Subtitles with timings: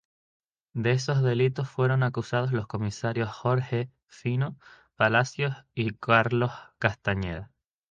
[0.73, 4.57] De esos delitos fueron acusados los comisarios Jorge "Fino"
[4.95, 7.51] Palacios y Carlos Castañeda.